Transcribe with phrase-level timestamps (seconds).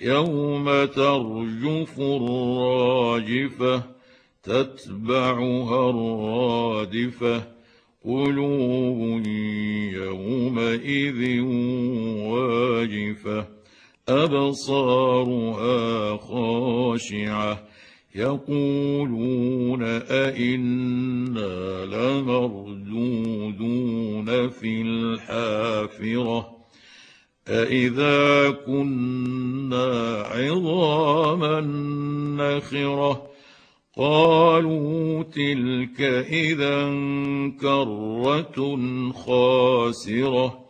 [0.00, 3.82] يوم ترجف الراجفة
[4.42, 7.42] تتبعها الرادفة
[8.04, 9.26] قلوب
[9.94, 11.40] يومئذ
[12.20, 13.46] واجفة
[14.08, 15.76] أبصارها
[16.16, 17.64] خاشعة
[18.14, 21.84] يقولون أئنا
[23.04, 26.63] لمردودون في الحافرة
[27.48, 31.60] أإذا كنا عظاما
[32.38, 33.30] نخرة
[33.96, 36.84] قالوا تلك إذا
[37.60, 38.76] كرة
[39.12, 40.64] خاسرة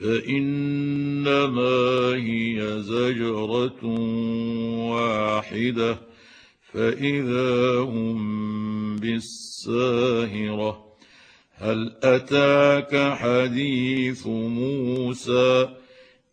[0.00, 1.66] فإنما
[2.14, 3.84] هي زجرة
[4.90, 5.98] واحدة
[6.72, 10.86] فإذا هم بالساهرة
[11.54, 15.68] هل أتاك حديث موسى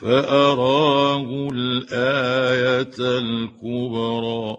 [0.00, 4.56] فأراه الآية الكبرى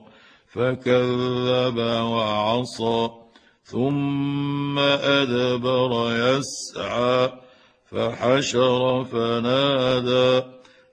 [0.54, 3.10] فكذب وعصى
[3.64, 7.30] ثم أدبر يسعى
[7.92, 10.42] فحشر فنادى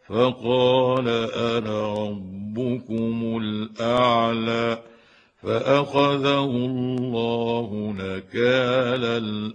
[0.08, 4.82] فقال أنا ربكم الأعلى
[5.42, 9.04] فأخذه الله نكال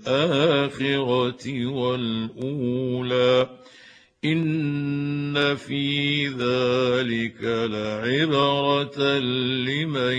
[0.09, 3.48] الآخرة والأولى.
[4.25, 9.19] ان في ذلك لعبره
[9.67, 10.17] لمن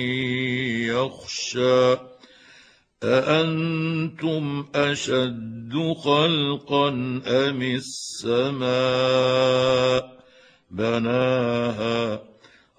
[0.92, 1.96] يخشى
[3.02, 6.88] أأنتم أشد خلقا
[7.26, 8.64] أم السماء
[10.70, 12.22] بناها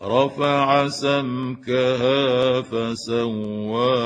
[0.01, 4.05] رفع سمكها فسواها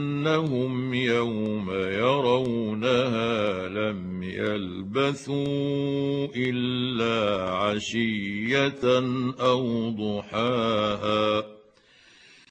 [0.21, 5.35] كانهم يوم يرونها لم يلبثوا
[6.35, 8.83] إلا عشية
[9.39, 11.43] أو ضحاها